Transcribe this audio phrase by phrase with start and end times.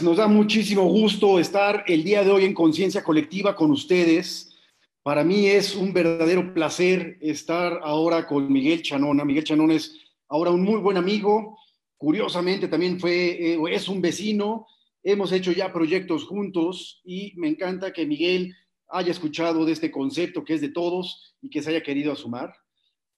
[0.00, 4.56] nos da muchísimo gusto estar el día de hoy en Conciencia Colectiva con ustedes.
[5.02, 9.24] Para mí es un verdadero placer estar ahora con Miguel Chanona.
[9.24, 11.58] Miguel Chanona es ahora un muy buen amigo,
[11.98, 14.66] curiosamente también fue, eh, es un vecino,
[15.02, 18.54] hemos hecho ya proyectos juntos y me encanta que Miguel
[18.88, 22.54] haya escuchado de este concepto que es de todos y que se haya querido asumar.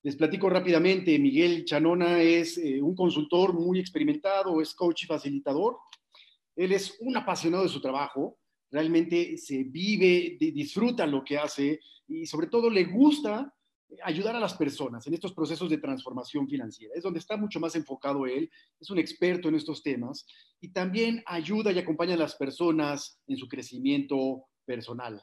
[0.03, 5.77] Les platico rápidamente, Miguel Chanona es eh, un consultor muy experimentado, es coach y facilitador.
[6.57, 8.39] Él es un apasionado de su trabajo,
[8.71, 13.53] realmente se vive, disfruta lo que hace y sobre todo le gusta
[14.03, 16.95] ayudar a las personas en estos procesos de transformación financiera.
[16.97, 18.51] Es donde está mucho más enfocado él,
[18.81, 20.27] es un experto en estos temas
[20.61, 25.23] y también ayuda y acompaña a las personas en su crecimiento personal.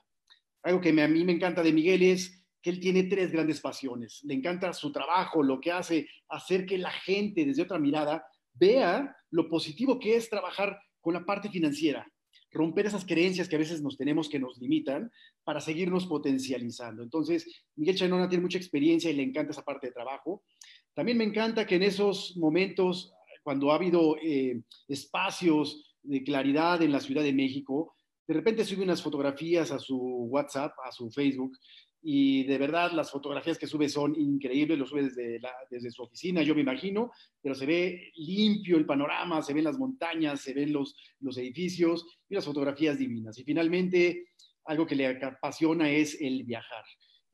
[0.63, 4.21] Algo que a mí me encanta de Miguel es que él tiene tres grandes pasiones.
[4.23, 9.15] Le encanta su trabajo, lo que hace, hacer que la gente desde otra mirada vea
[9.31, 12.07] lo positivo que es trabajar con la parte financiera,
[12.51, 15.11] romper esas creencias que a veces nos tenemos que nos limitan
[15.43, 17.01] para seguirnos potencializando.
[17.03, 20.43] Entonces, Miguel Chanona tiene mucha experiencia y le encanta esa parte de trabajo.
[20.93, 23.13] También me encanta que en esos momentos,
[23.43, 27.95] cuando ha habido eh, espacios de claridad en la Ciudad de México,
[28.27, 31.57] de repente sube unas fotografías a su WhatsApp, a su Facebook,
[32.01, 35.09] y de verdad las fotografías que sube son increíbles, lo sube
[35.69, 39.77] desde, su oficina, yo me imagino, pero se ve limpio el panorama, se ven las
[39.77, 43.37] montañas, se ven los, los edificios y las fotografías divinas.
[43.37, 44.25] Y finalmente,
[44.65, 46.83] algo que le apasiona es el viajar.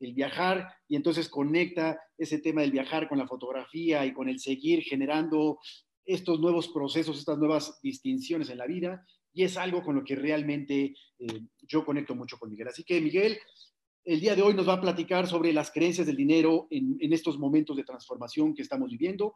[0.00, 4.38] El viajar y entonces conecta ese tema del viajar con la fotografía y con el
[4.38, 5.58] seguir generando
[6.04, 10.16] estos nuevos procesos, estas nuevas distinciones en la vida y es algo con lo que
[10.16, 12.68] realmente eh, yo conecto mucho con Miguel.
[12.68, 13.38] Así que Miguel,
[14.08, 17.38] el día de hoy nos va a platicar sobre las creencias del dinero en, estos
[17.38, 19.34] momentos de transformación que estamos viviendo.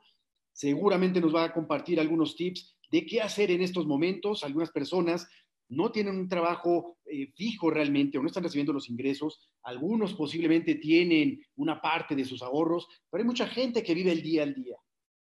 [0.50, 4.42] Seguramente nos va a compartir algunos tips de qué hacer en estos momentos.
[4.44, 5.28] Algunas personas
[5.68, 9.46] no tienen un trabajo eh, fijo realmente o no están recibiendo los ingresos.
[9.62, 14.22] Algunos posiblemente tienen una parte de sus ahorros, pero hay mucha gente que vive el
[14.22, 14.78] día al día.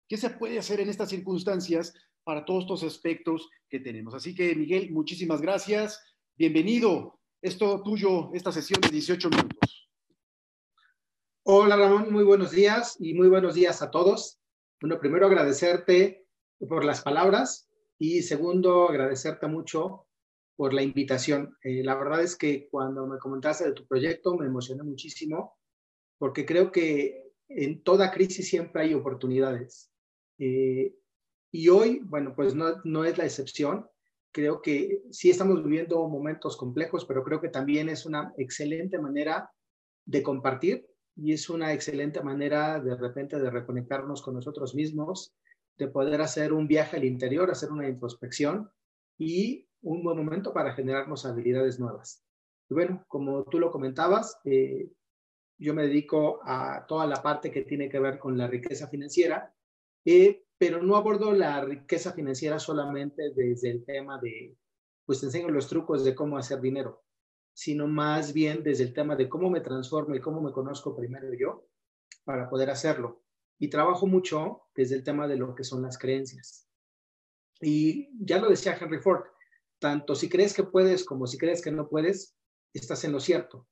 [0.08, 4.12] ¿Qué se puede hacer en estas circunstancias para todos estos aspectos que tenemos?
[4.12, 6.02] Así que, Miguel, muchísimas gracias.
[6.36, 9.90] Bienvenido es todo tuyo esta sesión de 18 minutos.
[11.44, 14.40] Hola Ramón, muy buenos días y muy buenos días a todos.
[14.80, 16.26] Bueno, primero agradecerte
[16.58, 20.06] por las palabras y segundo agradecerte mucho
[20.56, 21.56] por la invitación.
[21.62, 25.56] Eh, la verdad es que cuando me comentaste de tu proyecto me emocioné muchísimo
[26.18, 29.92] porque creo que en toda crisis siempre hay oportunidades.
[30.38, 30.94] Eh,
[31.52, 33.88] y hoy, bueno, pues no, no es la excepción.
[34.32, 39.50] Creo que sí estamos viviendo momentos complejos, pero creo que también es una excelente manera
[40.04, 45.34] de compartir y es una excelente manera de repente de reconectarnos con nosotros mismos,
[45.78, 48.70] de poder hacer un viaje al interior, hacer una introspección
[49.18, 52.22] y un buen momento para generarnos habilidades nuevas.
[52.68, 54.90] Y bueno, como tú lo comentabas, eh,
[55.58, 59.54] yo me dedico a toda la parte que tiene que ver con la riqueza financiera.
[60.04, 64.56] Eh, pero no abordo la riqueza financiera solamente desde el tema de,
[65.04, 67.04] pues te enseño los trucos de cómo hacer dinero,
[67.52, 71.32] sino más bien desde el tema de cómo me transformo y cómo me conozco primero
[71.34, 71.68] yo
[72.24, 73.22] para poder hacerlo.
[73.58, 76.68] Y trabajo mucho desde el tema de lo que son las creencias.
[77.60, 79.24] Y ya lo decía Henry Ford,
[79.78, 82.36] tanto si crees que puedes como si crees que no puedes,
[82.72, 83.66] estás en lo cierto.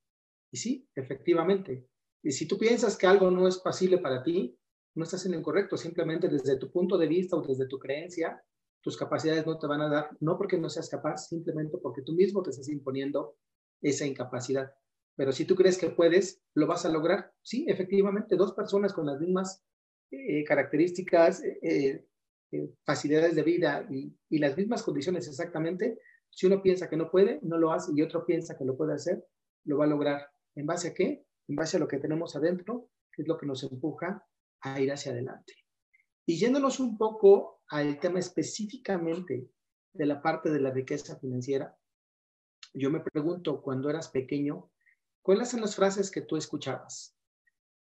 [0.51, 1.87] Y sí, efectivamente.
[2.23, 4.59] Y si tú piensas que algo no es posible para ti,
[4.95, 8.43] no estás en lo incorrecto, simplemente desde tu punto de vista o desde tu creencia,
[8.81, 12.13] tus capacidades no te van a dar, no porque no seas capaz, simplemente porque tú
[12.13, 13.37] mismo te estás imponiendo
[13.81, 14.73] esa incapacidad.
[15.17, 17.33] Pero si tú crees que puedes, lo vas a lograr.
[17.43, 19.65] Sí, efectivamente, dos personas con las mismas
[20.11, 22.07] eh, características, eh,
[22.53, 25.99] eh, facilidades de vida y, y las mismas condiciones exactamente,
[26.31, 28.95] si uno piensa que no puede, no lo hace y otro piensa que lo puede
[28.95, 29.25] hacer,
[29.65, 30.29] lo va a lograr.
[30.57, 31.25] ¿En base a qué?
[31.49, 34.27] En base a lo que tenemos adentro, que es lo que nos empuja
[34.65, 35.55] a ir hacia adelante.
[36.27, 39.49] Y yéndonos un poco al tema específicamente
[39.93, 41.77] de la parte de la riqueza financiera,
[42.73, 44.71] yo me pregunto, cuando eras pequeño,
[45.23, 47.17] ¿cuáles son las frases que tú escuchabas?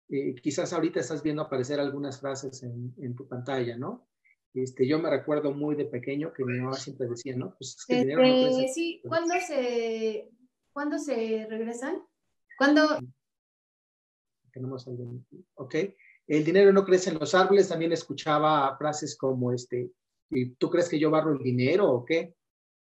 [0.09, 4.07] Eh, quizás ahorita estás viendo aparecer algunas frases en, tu pantalla, ¿no?
[4.53, 7.55] Este, yo me recuerdo muy de pequeño que mi mamá siempre decía, ¿no?
[7.57, 10.29] Pues es que dinero no este, Sí, ¿cuándo se,
[10.71, 12.01] ¿cuándo se regresan?
[12.57, 12.99] ¿Cuándo?
[14.51, 15.23] Tenemos algo.
[15.55, 15.75] Ok
[16.29, 19.91] el dinero no crece en los árboles, también escuchaba frases como este,
[20.59, 22.35] ¿tú crees que yo barro el dinero o qué?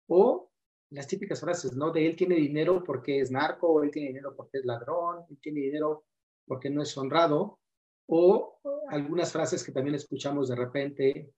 [0.08, 0.50] O
[0.90, 1.92] las típicas frases, ¿no?
[1.92, 5.60] De él tiene dinero porque es narco, él tiene dinero porque es ladrón, él tiene
[5.60, 6.04] dinero
[6.44, 7.60] porque no es honrado,
[8.06, 8.58] o
[8.90, 11.30] algunas frases que también escuchamos de repente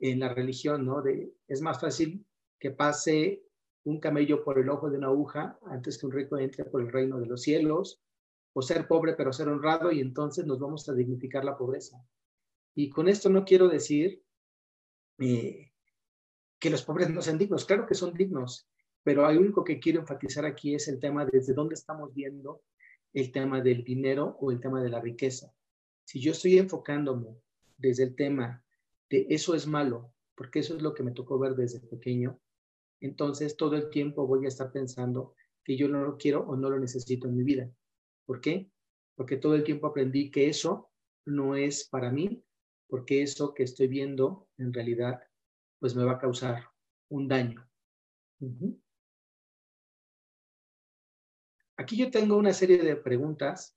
[0.00, 1.00] en la religión, ¿no?
[1.00, 2.26] De es más fácil
[2.58, 3.44] que pase
[3.84, 6.90] un camello por el ojo de una aguja antes que un rico entre por el
[6.90, 8.02] reino de los cielos,
[8.52, 12.04] o ser pobre pero ser honrado y entonces nos vamos a dignificar la pobreza.
[12.74, 14.22] Y con esto no quiero decir
[15.18, 15.72] eh,
[16.58, 18.68] que los pobres no sean dignos, claro que son dignos,
[19.02, 22.62] pero lo único que quiero enfatizar aquí es el tema desde dónde estamos viendo
[23.12, 25.52] el tema del dinero o el tema de la riqueza.
[26.04, 27.36] Si yo estoy enfocándome
[27.76, 28.64] desde el tema
[29.10, 32.40] de eso es malo, porque eso es lo que me tocó ver desde pequeño,
[33.00, 35.34] entonces todo el tiempo voy a estar pensando
[35.64, 37.70] que yo no lo quiero o no lo necesito en mi vida.
[38.32, 38.70] ¿Por qué?
[39.14, 40.90] Porque todo el tiempo aprendí que eso
[41.26, 42.42] no es para mí,
[42.88, 45.20] porque eso que estoy viendo en realidad
[45.78, 46.64] pues me va a causar
[47.10, 47.68] un daño.
[51.76, 53.76] Aquí yo tengo una serie de preguntas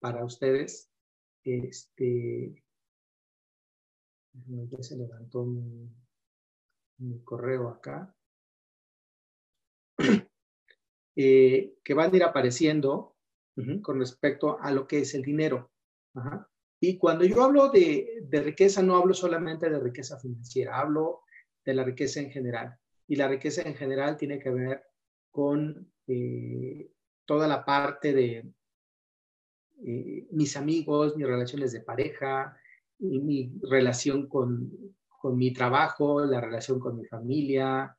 [0.00, 0.90] para ustedes.
[1.44, 2.60] Este,
[4.80, 8.16] se levantó mi correo acá.
[11.14, 13.11] Eh, que van a ir apareciendo
[13.82, 15.70] con respecto a lo que es el dinero.
[16.80, 21.20] Y cuando yo hablo de, riqueza, no hablo solamente de riqueza financiera, hablo
[21.64, 22.76] de la riqueza en general.
[23.06, 24.82] Y la riqueza en general tiene que ver
[25.30, 26.90] con eh,
[27.24, 28.52] toda la parte de
[29.84, 32.56] eh, mis amigos, mis relaciones de pareja,
[32.98, 34.70] mi relación con,
[35.08, 37.96] con mi trabajo, la relación con mi familia,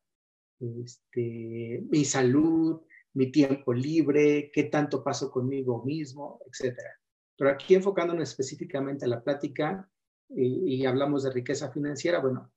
[0.59, 2.81] este, mi salud,
[3.13, 6.77] mi tiempo libre, qué tanto paso conmigo mismo, etc.
[7.37, 9.89] Pero aquí enfocándonos específicamente a la plática
[10.29, 12.51] y, hablamos de riqueza financiera, bueno,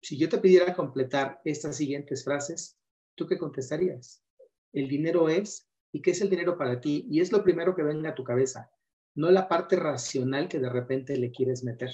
[0.00, 2.78] si yo te pidiera completar estas siguientes frases,
[3.16, 4.22] ¿tú qué contestarías?
[4.72, 7.06] El dinero es, ¿y qué es el dinero para ti?
[7.10, 8.70] Y es lo primero que venga a tu cabeza,
[9.14, 11.90] no la parte racional que de repente le quieres meter.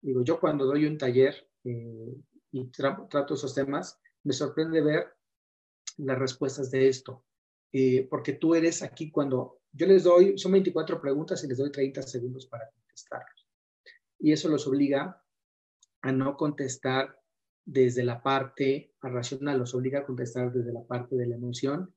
[0.00, 2.14] Digo, yo cuando doy un taller eh,
[2.52, 5.12] y trato esos temas, me sorprende ver
[5.98, 7.24] las respuestas de esto,
[7.72, 11.70] eh, porque tú eres aquí cuando yo les doy, son 24 preguntas y les doy
[11.70, 13.48] 30 segundos para contestarlos.
[14.18, 15.22] Y eso los obliga
[16.02, 17.18] a no contestar
[17.64, 21.94] desde la parte racional, los obliga a contestar desde la parte de la emoción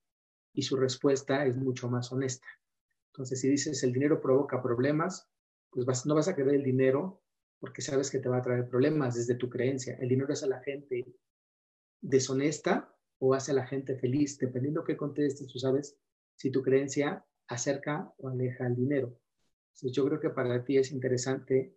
[0.53, 2.47] y su respuesta es mucho más honesta.
[3.11, 5.27] Entonces, si dices el dinero provoca problemas,
[5.71, 7.23] pues no vas a querer el dinero
[7.59, 9.97] porque sabes que te va a traer problemas desde tu creencia.
[9.99, 11.05] El dinero es a la gente
[12.01, 12.92] deshonesta
[13.25, 15.97] o hace a la gente feliz, dependiendo qué contestes, tú sabes
[16.35, 19.17] si tu creencia acerca o aleja el dinero.
[19.69, 21.73] Entonces, yo creo que para ti es interesante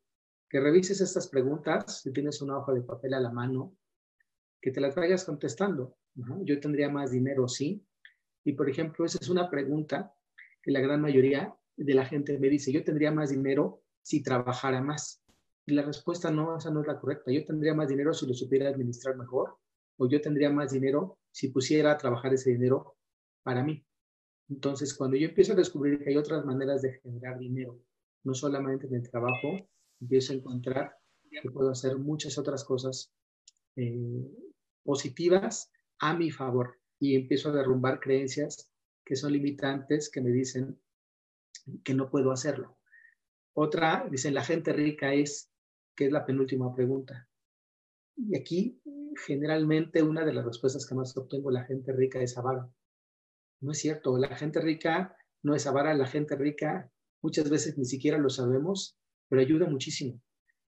[0.50, 3.76] que revises estas preguntas, si tienes una hoja de papel a la mano,
[4.60, 5.96] que te las vayas contestando.
[6.42, 7.86] Yo tendría más dinero, sí.
[8.42, 10.12] Y por ejemplo, esa es una pregunta
[10.64, 14.80] que la gran mayoría de la gente me dice, yo tendría más dinero si trabajara
[14.80, 15.22] más.
[15.64, 17.30] Y la respuesta no, esa no es la correcta.
[17.30, 19.58] Yo tendría más dinero si lo supiera administrar mejor,
[19.96, 22.96] o yo tendría más dinero si pusiera a trabajar ese dinero
[23.42, 23.84] para mí.
[24.48, 27.78] Entonces, cuando yo empiezo a descubrir que hay otras maneras de generar dinero,
[28.24, 29.68] no solamente en el trabajo,
[30.00, 30.96] empiezo a encontrar
[31.30, 33.12] que puedo hacer muchas otras cosas
[33.76, 34.26] eh,
[34.82, 38.70] positivas a mi favor y empiezo a derrumbar creencias
[39.04, 40.80] que son limitantes que me dicen
[41.84, 42.78] que no puedo hacerlo.
[43.52, 45.50] Otra, dicen, la gente rica es,
[45.94, 47.28] que es la penúltima pregunta.
[48.16, 48.80] Y aquí,
[49.16, 52.68] generalmente, una de las respuestas que más obtengo, la gente rica es avara.
[53.60, 56.90] No es cierto, la gente rica no es avara, la gente rica
[57.22, 60.20] muchas veces ni siquiera lo sabemos, pero ayuda muchísimo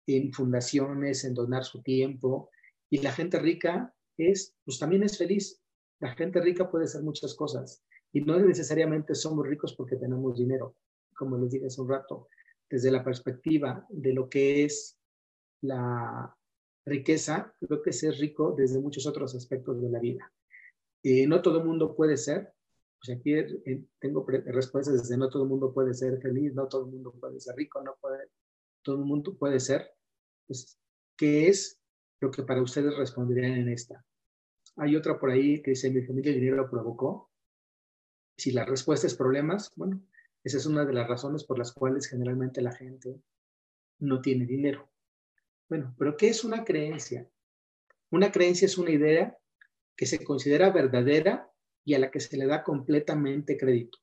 [0.06, 2.50] en fundaciones, en donar su tiempo.
[2.90, 5.60] Y la gente rica es, pues también es feliz.
[6.00, 7.82] La gente rica puede hacer muchas cosas
[8.12, 10.76] y no necesariamente somos ricos porque tenemos dinero,
[11.16, 12.28] como les dije hace un rato,
[12.68, 14.98] desde la perspectiva de lo que es
[15.62, 16.36] la
[16.86, 20.32] riqueza, creo que ser rico desde muchos otros aspectos de la vida.
[21.02, 22.52] Eh, no todo el mundo puede ser,
[22.98, 26.86] pues aquí eh, tengo respuestas desde no todo el mundo puede ser feliz, no todo
[26.86, 28.28] el mundo puede ser rico, no puede,
[28.82, 29.90] todo el mundo puede ser.
[30.46, 30.78] Pues,
[31.16, 31.80] ¿qué es
[32.20, 34.04] lo que para ustedes responderían en esta?
[34.76, 37.30] Hay otra por ahí que dice, mi familia el dinero lo provocó.
[38.36, 40.02] Si la respuesta es problemas, bueno,
[40.42, 43.22] esa es una de las razones por las cuales generalmente la gente
[44.00, 44.90] no tiene dinero.
[45.68, 47.28] Bueno, pero ¿qué es una creencia?
[48.10, 49.36] Una creencia es una idea
[49.96, 51.50] que se considera verdadera
[51.84, 53.98] y a la que se le da completamente crédito.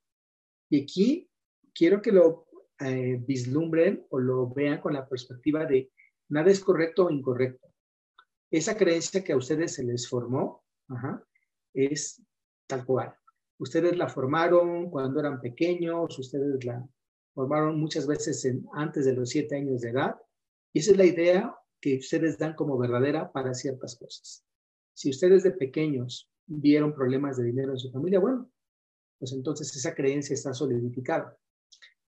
[0.70, 1.30] Y aquí
[1.74, 2.48] quiero que lo
[2.80, 5.92] eh, vislumbren o lo vean con la perspectiva de
[6.30, 7.72] nada es correcto o incorrecto
[8.52, 10.66] esa creencia que a ustedes se les formó
[11.74, 12.22] es
[12.68, 13.16] tal cual.
[13.58, 16.86] Ustedes la formaron cuando eran pequeños, ustedes la
[17.34, 20.16] formaron muchas veces antes de los siete años de edad,
[20.74, 24.46] y esa es la idea que ustedes dan como verdadera para ciertas cosas.
[24.94, 28.52] Si ustedes de pequeños vieron problemas de dinero en su familia, bueno,
[29.18, 31.38] pues entonces esa creencia está solidificada.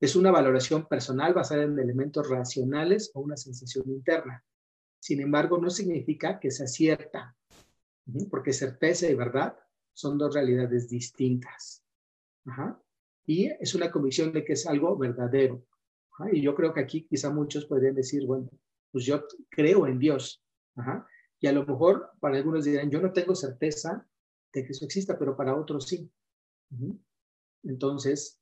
[0.00, 4.44] Es una valoración personal basada en elementos racionales o una sensación interna.
[4.99, 7.37] Sin embargo, no significa que sea cierta,
[8.30, 9.56] porque certeza y verdad
[9.92, 11.84] son dos realidades distintas.
[13.26, 15.64] Y es una convicción de que es algo verdadero.
[16.33, 18.49] Y yo creo que aquí quizá muchos podrían decir, bueno,
[18.92, 20.42] pues yo creo en Dios.
[21.40, 24.06] Y a lo mejor para algunos dirán, yo no tengo certeza
[24.52, 26.11] de que eso exista, pero para otros sí.
[27.64, 28.40] Entonces,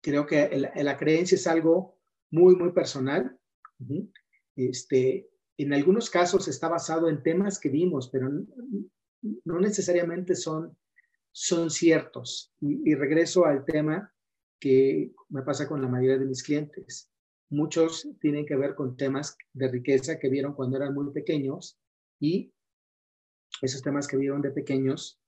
[0.00, 1.98] creo que la, creencia es algo
[2.30, 3.38] muy, muy personal.
[4.56, 8.28] este, en algunos casos está basado en temas que vimos, pero
[9.22, 10.76] no, necesariamente son,
[11.30, 12.52] son ciertos.
[12.60, 14.12] y, regreso al tema
[14.58, 17.10] que me pasa con la mayoría de mis clientes.
[17.50, 21.78] Muchos tienen que ver con temas de riqueza que vieron cuando eran muy pequeños
[22.20, 22.52] y
[23.62, 25.20] esos temas que vieron de pequeños,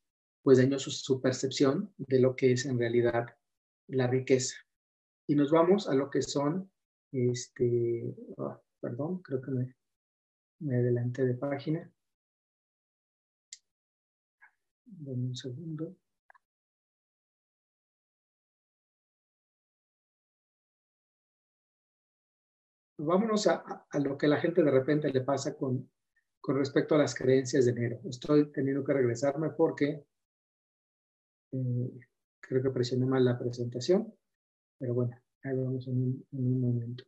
[0.43, 3.27] pues dañó su, percepción de lo que es en realidad
[3.89, 4.57] la riqueza.
[5.27, 6.71] Y nos vamos a lo que son,
[7.13, 9.77] este, ah, perdón, creo que me,
[10.61, 11.93] me adelanté de página.
[14.85, 15.97] Dame un segundo.
[23.05, 25.91] Vámonos a, lo que a la gente de repente le pasa con,
[26.41, 28.01] con respecto a las creencias de enero.
[28.05, 30.05] Estoy teniendo que regresarme porque
[31.53, 31.91] eh,
[32.41, 34.13] creo que presioné mal la presentación,
[34.79, 37.05] pero bueno, ahí vamos en un, en un momento.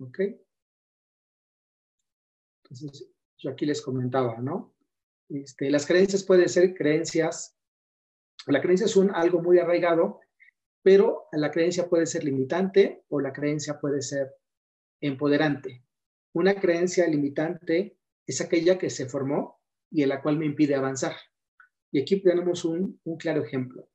[0.00, 0.18] ¿Ok?
[2.64, 4.71] Entonces, yo aquí les comentaba, ¿no?
[5.32, 7.56] Este, las creencias pueden ser creencias,
[8.46, 10.20] la creencia es un, algo muy arraigado,
[10.82, 14.34] pero la creencia puede ser limitante o la creencia puede ser
[15.00, 15.84] empoderante.
[16.34, 17.96] Una creencia limitante
[18.26, 19.60] es aquella que se formó
[19.90, 21.14] y en la cual me impide avanzar.
[21.92, 23.88] Y aquí tenemos un, claro ejemplo.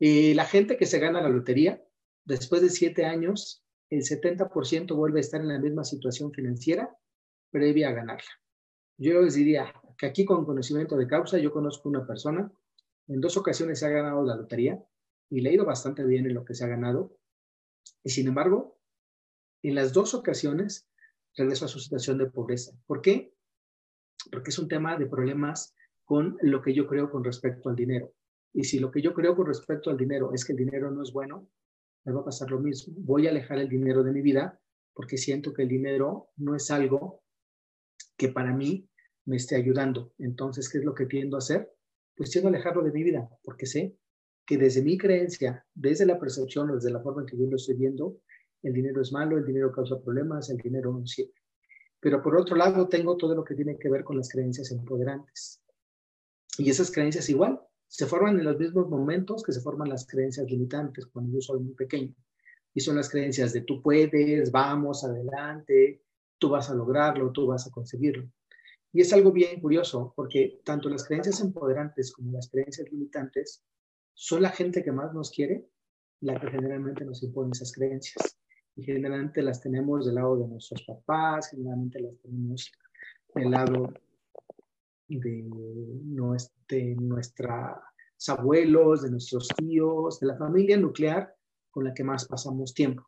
[0.00, 1.82] Eh, la gente que se gana la lotería,
[2.24, 6.94] después de siete años, el 70% vuelve a estar en la misma situación financiera
[7.50, 8.30] previa a ganarla.
[8.98, 12.50] Yo les diría que aquí con conocimiento de causa, yo conozco una persona,
[13.08, 14.82] en dos ocasiones se ha ganado la lotería
[15.28, 17.18] y le ha ido bastante bien en lo que se ha ganado.
[18.04, 18.78] Y sin embargo,
[19.62, 20.88] en las dos ocasiones
[21.36, 22.72] regresó a su situación de pobreza.
[22.86, 23.34] ¿Por qué?
[24.30, 25.74] Porque es un tema de problemas
[26.04, 28.12] con lo que yo creo con respecto al dinero.
[28.52, 31.02] Y si lo que yo creo con respecto al dinero es que el dinero no
[31.02, 31.48] es bueno,
[32.04, 32.94] me va a pasar lo mismo.
[32.98, 34.60] Voy a alejar el dinero de mi vida
[34.94, 37.22] porque siento que el dinero no es algo
[38.16, 38.87] que para mí
[39.28, 40.14] me esté ayudando.
[40.18, 41.70] Entonces, ¿qué es lo que tiendo a hacer?
[42.16, 43.94] Pues tiendo a alejarlo de mi vida, porque sé
[44.46, 47.56] que desde mi creencia, desde la percepción o desde la forma en que yo lo
[47.56, 48.22] estoy viendo,
[48.62, 51.34] el dinero es malo, el dinero causa problemas, el dinero no sirve.
[52.00, 55.60] Pero por otro lado, tengo todo lo que tiene que ver con las creencias empoderantes.
[56.56, 60.50] Y esas creencias igual se forman en los mismos momentos que se forman las creencias
[60.50, 62.14] limitantes cuando yo soy muy pequeño.
[62.72, 66.02] Y son las creencias de tú puedes, vamos, adelante,
[66.38, 68.30] tú vas a lograrlo, tú vas a conseguirlo.
[68.92, 73.64] Y es algo bien curioso, porque tanto las creencias empoderantes como las creencias limitantes
[74.14, 75.68] son la gente que más nos quiere,
[76.20, 78.38] la que generalmente nos impone esas creencias.
[78.74, 82.72] Y generalmente las tenemos del lado de nuestros papás, generalmente las tenemos
[83.34, 83.92] del lado
[85.08, 87.50] de, nuestros
[88.28, 91.34] abuelos, de nuestros tíos, de la familia nuclear
[91.70, 93.06] con la que más pasamos tiempo.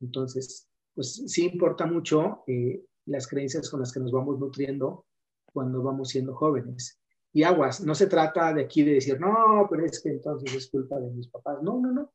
[0.00, 5.06] Entonces, pues sí importa mucho eh, las creencias con las que nos vamos nutriendo
[5.52, 7.00] cuando vamos siendo jóvenes.
[7.32, 10.70] Y aguas, no se trata de aquí de decir, no, pero es que entonces es
[10.70, 11.58] culpa de mis papás.
[11.62, 12.12] No, no, no.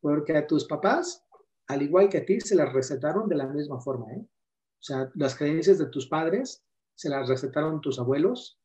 [0.00, 1.24] Porque a tus papás,
[1.68, 4.12] al igual que a ti, se las recetaron de la misma forma.
[4.12, 4.20] ¿eh?
[4.20, 6.64] O sea, las creencias de tus padres
[6.94, 8.60] se las recetaron tus abuelos.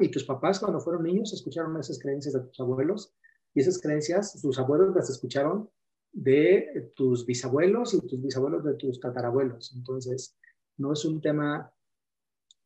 [0.00, 3.14] y tus papás, cuando fueron niños, escucharon esas creencias de tus abuelos.
[3.54, 5.70] Y esas creencias, tus abuelos las escucharon
[6.12, 9.74] de tus bisabuelos y tus bisabuelos de tus tatarabuelos.
[9.76, 10.36] Entonces,
[10.78, 11.72] no es un tema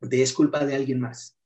[0.01, 1.39] de es de alguien más.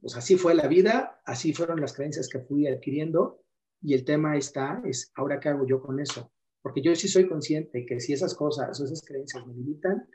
[0.00, 3.40] Pues así fue la vida, así fueron las creencias que fui adquiriendo
[3.82, 6.32] y el tema está, es, ahora qué hago yo con eso.
[6.62, 10.08] Porque yo sí soy consciente que si esas cosas o esas creencias me limitan,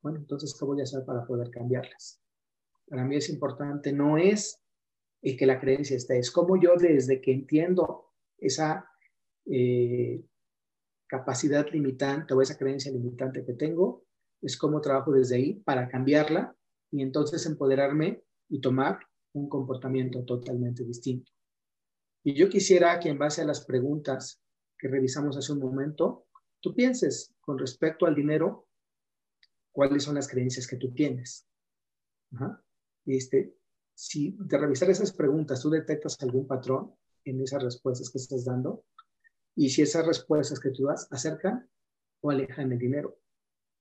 [0.00, 2.20] bueno, entonces, ¿qué voy a hacer para poder cambiarlas?
[2.86, 4.62] Para mí es importante, no es
[5.20, 8.88] el que la creencia esté, es como yo desde que entiendo esa
[9.46, 10.22] eh,
[11.08, 14.05] capacidad limitante o esa creencia limitante que tengo,
[14.46, 16.56] es cómo trabajo desde ahí para cambiarla
[16.92, 19.00] y entonces empoderarme y tomar
[19.32, 21.32] un comportamiento totalmente distinto.
[22.22, 24.40] Y yo quisiera que en base a las preguntas
[24.78, 26.28] que revisamos hace un momento,
[26.60, 28.68] tú pienses con respecto al dinero,
[29.72, 31.48] cuáles son las creencias que tú tienes.
[33.04, 33.52] Este,
[33.94, 38.84] si de revisar esas preguntas tú detectas algún patrón en esas respuestas que estás dando,
[39.56, 41.68] y si esas respuestas que tú das acercan
[42.20, 43.18] o alejan el dinero.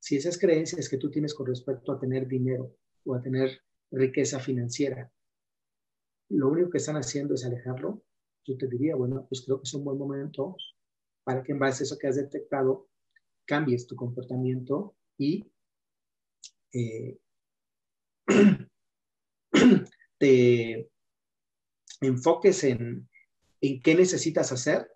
[0.05, 3.59] Si esas creencias que tú tienes con respecto a tener dinero o a tener
[3.89, 5.11] riqueza financiera,
[6.29, 8.03] lo único que están haciendo es alejarlo,
[8.45, 10.57] yo te diría, bueno, pues creo que es un buen momento
[11.23, 12.87] para que en base a eso que has detectado,
[13.45, 15.51] cambies tu comportamiento y
[16.71, 17.17] eh,
[20.19, 20.91] te
[22.01, 23.09] enfoques en,
[23.59, 24.87] en qué necesitas hacer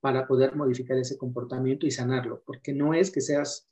[0.00, 3.68] para poder modificar ese comportamiento y sanarlo, porque no es que seas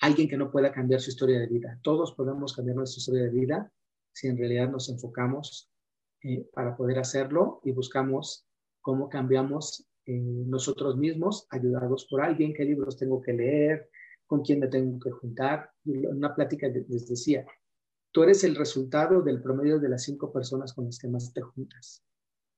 [0.00, 1.78] alguien que no pueda cambiar su historia de vida.
[1.82, 3.72] Todos podemos cambiar nuestra historia de vida
[4.12, 5.70] si en realidad nos enfocamos
[6.22, 8.46] eh, para poder hacerlo y buscamos
[8.80, 13.90] cómo cambiamos eh, nosotros mismos, ayudados por alguien, qué libros tengo que leer,
[14.26, 15.70] con quién me tengo que juntar.
[15.84, 17.44] Una plática les decía,
[18.10, 21.42] tú eres el resultado del promedio de las cinco personas con las que más te
[21.42, 22.02] juntas.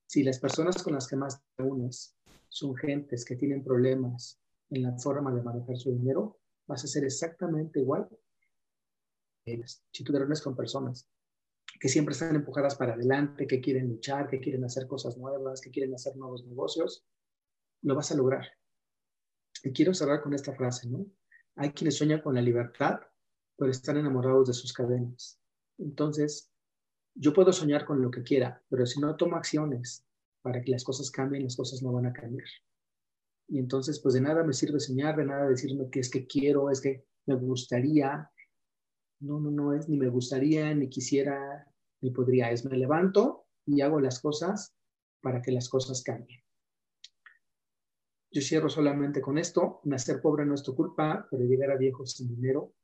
[0.06, 2.16] Si las personas con las que más te unes
[2.48, 4.38] son gentes que tienen problemas
[4.70, 6.38] en la forma de manejar su dinero,
[6.72, 8.08] vas a ser exactamente igual
[9.90, 11.08] si tú te reúnes con personas
[11.80, 15.70] que siempre están empujadas para adelante, que quieren luchar, que quieren hacer cosas nuevas, que
[15.70, 17.04] quieren hacer nuevos negocios,
[17.82, 18.46] lo vas a lograr.
[19.64, 21.06] Y quiero cerrar con esta frase, ¿no?
[21.56, 23.00] Hay quienes sueñan con la libertad,
[23.56, 25.40] pero están enamorados de sus cadenas.
[25.78, 26.50] Entonces,
[27.14, 30.06] yo puedo soñar con lo que quiera, pero si no tomo acciones
[30.40, 32.48] para que las cosas cambien, las cosas no van a cambiar.
[33.48, 36.70] Y entonces, pues de nada me sirve soñar, de nada decirme que es que quiero,
[36.70, 38.30] es que me gustaría.
[39.20, 41.66] No, no, no es ni me gustaría, ni quisiera,
[42.00, 42.50] ni podría.
[42.50, 44.74] Es me levanto y hago las cosas
[45.20, 46.42] para que las cosas cambien.
[48.30, 49.80] Yo cierro solamente con esto.
[49.84, 52.74] Nacer pobre no es tu culpa, pero llegar a viejo sin dinero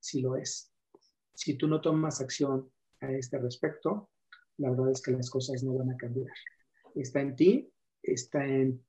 [0.00, 0.72] sí lo es.
[1.34, 4.10] Si tú no tomas acción a este respecto,
[4.58, 6.32] la verdad es que las cosas no van a cambiar.
[6.94, 8.84] Está en ti, está en,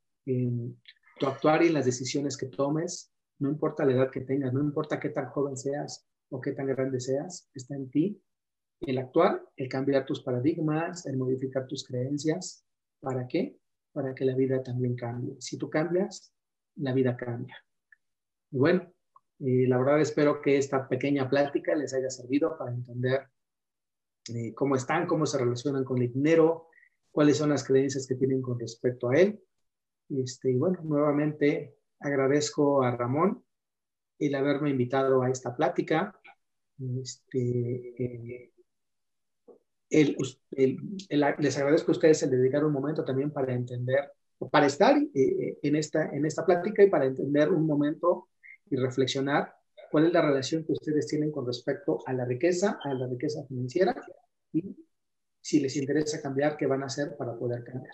[1.19, 4.99] tu actuar y las decisiones que tomes, no importa la edad que tengas, no importa
[4.99, 8.21] qué tan joven seas o qué tan grande seas, está en ti
[8.81, 12.63] el actuar, el cambiar tus paradigmas, el modificar tus creencias.
[12.99, 13.57] ¿Para qué?
[13.97, 15.35] para que la vida también cambie.
[15.39, 16.31] Si tú cambias,
[16.75, 17.57] la vida cambia.
[18.51, 18.93] Y bueno,
[19.39, 23.27] eh, la verdad espero que esta pequeña plática les haya servido para entender
[24.35, 26.67] eh, cómo están, cómo se relacionan con el dinero,
[27.09, 29.41] cuáles son las creencias que tienen con respecto a él.
[30.09, 33.43] Este, y bueno, nuevamente agradezco a Ramón
[34.19, 36.19] el haberme invitado a esta plática.
[36.79, 38.51] Este,
[39.89, 40.15] eh,
[41.39, 44.11] les agradezco a ustedes el dedicar un momento también para entender,
[44.51, 48.29] para estar eh, eh, en, esta, en esta plática y para entender un momento
[48.69, 49.53] y reflexionar
[49.91, 53.45] cuál es la relación que ustedes tienen con respecto a la riqueza, a la riqueza
[53.47, 53.95] financiera
[54.51, 54.75] y
[55.41, 57.93] si les interesa cambiar, qué van a hacer para poder cambiar.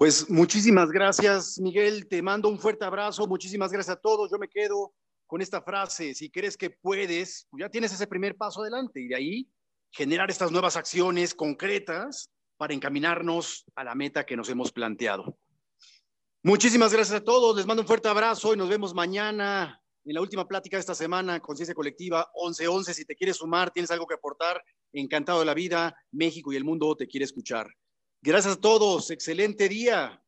[0.00, 2.08] Pues muchísimas gracias, Miguel.
[2.08, 3.26] Te mando un fuerte abrazo.
[3.26, 4.30] Muchísimas gracias a todos.
[4.30, 4.94] Yo me quedo
[5.26, 6.14] con esta frase.
[6.14, 9.48] Si crees que puedes, pues ya tienes ese primer paso adelante y de ahí
[9.90, 15.36] generar estas nuevas acciones concretas para encaminarnos a la meta que nos hemos planteado.
[16.42, 20.22] Muchísimas gracias a todos, les mando un fuerte abrazo y nos vemos mañana en la
[20.22, 22.94] última plática de esta semana, Conciencia Colectiva 1111.
[22.94, 26.64] Si te quieres sumar, tienes algo que aportar, encantado de la vida, México y el
[26.64, 27.68] mundo te quiere escuchar.
[28.22, 30.22] Gracias a todos, excelente día.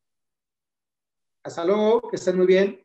[1.43, 2.83] Hasta luego, que estén muy bien.